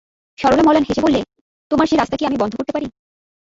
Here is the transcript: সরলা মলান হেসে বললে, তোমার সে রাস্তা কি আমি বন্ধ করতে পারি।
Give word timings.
সরলা 0.37 0.63
মলান 0.63 0.83
হেসে 0.83 1.01
বললে, 1.01 1.19
তোমার 1.71 1.87
সে 1.87 1.95
রাস্তা 1.95 2.15
কি 2.17 2.23
আমি 2.25 2.37
বন্ধ 2.37 2.53
করতে 2.55 2.71
পারি। 2.73 2.87